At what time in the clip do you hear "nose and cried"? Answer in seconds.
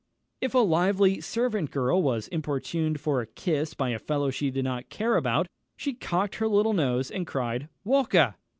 6.73-7.69